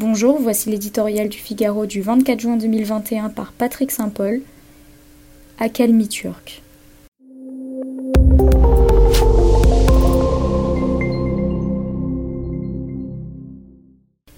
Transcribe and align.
Bonjour, 0.00 0.38
voici 0.40 0.70
l'éditorial 0.70 1.28
du 1.28 1.38
Figaro 1.38 1.84
du 1.84 2.02
24 2.02 2.38
juin 2.38 2.56
2021 2.56 3.30
par 3.30 3.50
Patrick 3.50 3.90
Saint-Paul. 3.90 4.42
Accalmie 5.58 6.06
turque. 6.06 6.62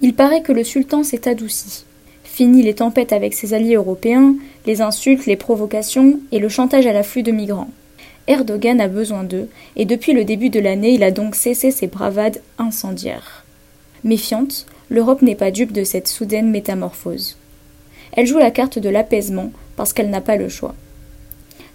Il 0.01 0.15
paraît 0.15 0.41
que 0.41 0.51
le 0.51 0.63
sultan 0.63 1.03
s'est 1.03 1.29
adouci. 1.29 1.85
Fini 2.23 2.63
les 2.63 2.73
tempêtes 2.73 3.13
avec 3.13 3.35
ses 3.35 3.53
alliés 3.53 3.75
européens, 3.75 4.33
les 4.65 4.81
insultes, 4.81 5.27
les 5.27 5.35
provocations 5.35 6.19
et 6.31 6.39
le 6.39 6.49
chantage 6.49 6.87
à 6.87 6.91
l'afflux 6.91 7.21
de 7.21 7.31
migrants. 7.31 7.69
Erdogan 8.25 8.81
a 8.81 8.87
besoin 8.87 9.23
d'eux, 9.23 9.47
et 9.75 9.85
depuis 9.85 10.13
le 10.13 10.25
début 10.25 10.49
de 10.49 10.59
l'année, 10.59 10.95
il 10.95 11.03
a 11.03 11.11
donc 11.11 11.35
cessé 11.35 11.69
ses 11.69 11.85
bravades 11.85 12.41
incendiaires. 12.57 13.45
Méfiante, 14.03 14.65
l'Europe 14.91 15.21
n'est 15.21 15.35
pas 15.35 15.51
dupe 15.51 15.71
de 15.71 15.85
cette 15.85 16.09
soudaine 16.09 16.51
métamorphose. 16.51 17.37
Elle 18.11 18.27
joue 18.27 18.37
la 18.37 18.51
carte 18.51 18.77
de 18.77 18.89
l'apaisement 18.89 19.51
parce 19.77 19.93
qu'elle 19.93 20.09
n'a 20.09 20.19
pas 20.19 20.35
le 20.35 20.49
choix. 20.49 20.75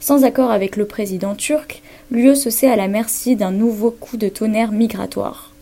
Sans 0.00 0.24
accord 0.24 0.50
avec 0.50 0.76
le 0.76 0.84
président 0.84 1.34
turc, 1.34 1.82
l'UE 2.10 2.36
se 2.36 2.50
sait 2.50 2.68
à 2.68 2.76
la 2.76 2.88
merci 2.88 3.34
d'un 3.34 3.50
nouveau 3.50 3.90
coup 3.90 4.18
de 4.18 4.28
tonnerre 4.28 4.70
migratoire. 4.70 5.52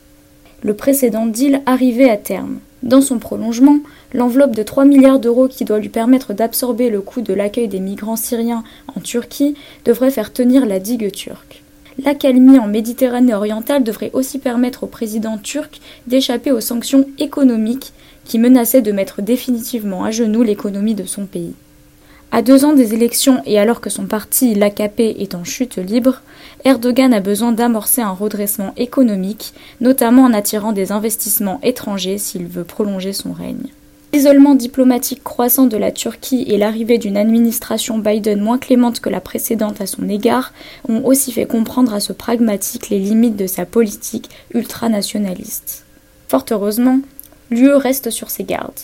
Le 0.62 0.74
précédent 0.74 1.26
deal 1.26 1.62
arrivait 1.64 2.10
à 2.10 2.16
terme. 2.16 2.58
Dans 2.82 3.00
son 3.00 3.20
prolongement, 3.20 3.78
l'enveloppe 4.12 4.56
de 4.56 4.64
3 4.64 4.84
milliards 4.84 5.20
d'euros 5.20 5.46
qui 5.46 5.64
doit 5.64 5.78
lui 5.78 5.88
permettre 5.88 6.34
d'absorber 6.34 6.90
le 6.90 7.02
coût 7.02 7.20
de 7.20 7.34
l'accueil 7.34 7.68
des 7.68 7.80
migrants 7.80 8.16
syriens 8.16 8.64
en 8.96 9.00
Turquie 9.00 9.54
devrait 9.84 10.10
faire 10.10 10.32
tenir 10.32 10.66
la 10.66 10.80
digue 10.80 11.12
turque. 11.12 11.62
L'accalmie 12.02 12.58
en 12.58 12.66
Méditerranée 12.66 13.34
orientale 13.34 13.84
devrait 13.84 14.10
aussi 14.14 14.38
permettre 14.38 14.82
au 14.82 14.86
président 14.86 15.38
turc 15.38 15.80
d'échapper 16.06 16.50
aux 16.50 16.60
sanctions 16.60 17.06
économiques 17.18 17.92
qui 18.24 18.38
menaçaient 18.38 18.82
de 18.82 18.92
mettre 18.92 19.22
définitivement 19.22 20.04
à 20.04 20.10
genoux 20.10 20.42
l'économie 20.42 20.94
de 20.94 21.04
son 21.04 21.26
pays. 21.26 21.54
À 22.32 22.42
deux 22.42 22.64
ans 22.64 22.72
des 22.72 22.94
élections 22.94 23.42
et 23.46 23.60
alors 23.60 23.80
que 23.80 23.90
son 23.90 24.06
parti, 24.06 24.56
l'AKP, 24.56 24.98
est 24.98 25.36
en 25.36 25.44
chute 25.44 25.76
libre, 25.76 26.20
Erdogan 26.64 27.14
a 27.14 27.20
besoin 27.20 27.52
d'amorcer 27.52 28.00
un 28.00 28.10
redressement 28.10 28.72
économique, 28.76 29.54
notamment 29.80 30.24
en 30.24 30.32
attirant 30.32 30.72
des 30.72 30.90
investissements 30.90 31.60
étrangers 31.62 32.18
s'il 32.18 32.46
veut 32.46 32.64
prolonger 32.64 33.12
son 33.12 33.32
règne. 33.32 33.68
L'isolement 34.14 34.54
diplomatique 34.54 35.24
croissant 35.24 35.66
de 35.66 35.76
la 35.76 35.90
Turquie 35.90 36.44
et 36.46 36.56
l'arrivée 36.56 36.98
d'une 36.98 37.16
administration 37.16 37.98
Biden 37.98 38.40
moins 38.40 38.58
clémente 38.58 39.00
que 39.00 39.10
la 39.10 39.20
précédente 39.20 39.80
à 39.80 39.86
son 39.86 40.08
égard 40.08 40.52
ont 40.88 41.04
aussi 41.04 41.32
fait 41.32 41.46
comprendre 41.46 41.92
à 41.92 41.98
ce 41.98 42.12
pragmatique 42.12 42.90
les 42.90 43.00
limites 43.00 43.34
de 43.34 43.48
sa 43.48 43.66
politique 43.66 44.30
ultranationaliste. 44.54 45.84
Fort 46.28 46.44
heureusement, 46.52 47.00
l'UE 47.50 47.74
reste 47.74 48.10
sur 48.10 48.30
ses 48.30 48.44
gardes. 48.44 48.78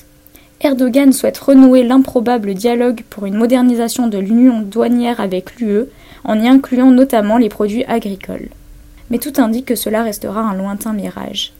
Erdogan 0.62 1.12
souhaite 1.12 1.39
renouer 1.39 1.84
l'improbable 1.84 2.55
dialogue 2.55 3.05
pour 3.09 3.25
une 3.25 3.37
modernisation 3.37 4.09
de 4.09 4.19
l'union 4.19 4.62
douanière 4.62 5.20
avec 5.20 5.61
l'UE, 5.61 5.84
en 6.25 6.41
y 6.41 6.48
incluant 6.48 6.91
notamment 6.91 7.39
les 7.39 7.48
produits 7.48 7.84
agricoles. 7.84 8.48
Mais 9.11 9.19
tout 9.19 9.34
indique 9.37 9.67
que 9.67 9.77
cela 9.77 10.03
restera 10.03 10.41
un 10.41 10.55
lointain 10.55 10.92
mirage. 10.92 11.53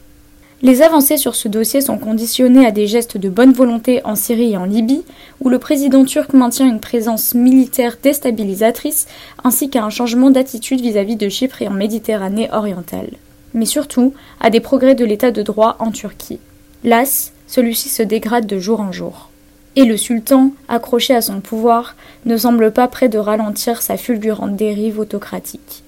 Les 0.63 0.83
avancées 0.83 1.17
sur 1.17 1.33
ce 1.33 1.47
dossier 1.47 1.81
sont 1.81 1.97
conditionnées 1.97 2.67
à 2.67 2.71
des 2.71 2.85
gestes 2.85 3.17
de 3.17 3.29
bonne 3.29 3.51
volonté 3.51 4.01
en 4.05 4.15
Syrie 4.15 4.51
et 4.51 4.57
en 4.57 4.65
Libye, 4.65 5.03
où 5.39 5.49
le 5.49 5.57
président 5.57 6.05
turc 6.05 6.33
maintient 6.33 6.67
une 6.67 6.79
présence 6.79 7.33
militaire 7.33 7.97
déstabilisatrice, 8.01 9.07
ainsi 9.43 9.71
qu'à 9.71 9.83
un 9.83 9.89
changement 9.89 10.29
d'attitude 10.29 10.81
vis-à-vis 10.81 11.15
de 11.15 11.29
Chypre 11.29 11.63
et 11.63 11.67
en 11.67 11.73
Méditerranée 11.73 12.47
orientale. 12.53 13.09
Mais 13.55 13.65
surtout, 13.65 14.13
à 14.39 14.51
des 14.51 14.59
progrès 14.59 14.93
de 14.93 15.03
l'état 15.03 15.31
de 15.31 15.41
droit 15.41 15.77
en 15.79 15.89
Turquie. 15.89 16.39
Las, 16.83 17.31
celui-ci 17.47 17.89
se 17.89 18.03
dégrade 18.03 18.45
de 18.45 18.59
jour 18.59 18.81
en 18.81 18.91
jour. 18.91 19.29
Et 19.75 19.85
le 19.85 19.97
sultan, 19.97 20.51
accroché 20.67 21.15
à 21.15 21.21
son 21.21 21.39
pouvoir, 21.39 21.95
ne 22.25 22.37
semble 22.37 22.71
pas 22.71 22.87
prêt 22.87 23.09
de 23.09 23.17
ralentir 23.17 23.81
sa 23.81 23.97
fulgurante 23.97 24.55
dérive 24.55 24.99
autocratique. 24.99 25.83